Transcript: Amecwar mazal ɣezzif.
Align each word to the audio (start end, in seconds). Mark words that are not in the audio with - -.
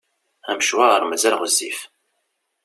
Amecwar 0.49 1.01
mazal 1.09 1.35
ɣezzif. 1.41 1.79